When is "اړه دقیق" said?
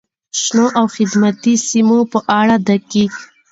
2.39-3.13